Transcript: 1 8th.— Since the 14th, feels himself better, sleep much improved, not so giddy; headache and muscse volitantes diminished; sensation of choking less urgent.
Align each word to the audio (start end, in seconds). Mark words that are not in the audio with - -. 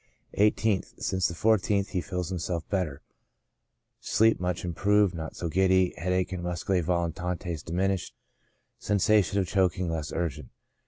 1 0.33 0.47
8th.— 0.49 0.95
Since 1.03 1.27
the 1.27 1.35
14th, 1.35 2.03
feels 2.03 2.29
himself 2.29 2.67
better, 2.69 3.03
sleep 3.99 4.39
much 4.39 4.65
improved, 4.65 5.13
not 5.13 5.35
so 5.35 5.47
giddy; 5.47 5.93
headache 5.95 6.31
and 6.31 6.41
muscse 6.41 6.63
volitantes 6.81 7.61
diminished; 7.61 8.15
sensation 8.79 9.37
of 9.39 9.45
choking 9.45 9.91
less 9.91 10.11
urgent. 10.11 10.49